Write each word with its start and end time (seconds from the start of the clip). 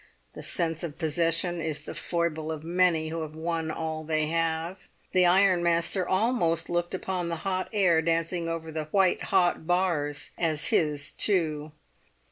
The 0.33 0.41
sense 0.41 0.81
of 0.81 0.97
possession 0.97 1.61
is 1.61 1.81
the 1.81 1.93
foible 1.93 2.51
of 2.51 2.63
many 2.63 3.09
who 3.09 3.21
have 3.21 3.35
won 3.35 3.69
all 3.69 4.03
they 4.03 4.25
have; 4.29 4.87
the 5.11 5.27
ironmaster 5.27 6.09
almost 6.09 6.71
looked 6.71 6.95
upon 6.95 7.29
the 7.29 7.35
hot 7.45 7.69
air 7.71 8.01
dancing 8.01 8.49
over 8.49 8.71
the 8.71 8.85
white 8.85 9.25
hot 9.25 9.67
bars 9.67 10.31
as 10.39 10.69
his 10.69 11.11
too. 11.11 11.71